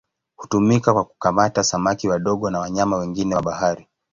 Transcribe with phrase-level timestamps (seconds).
[0.35, 3.87] Hutumika kwa kukamata samaki wadogo na wanyama wengine wa bahari.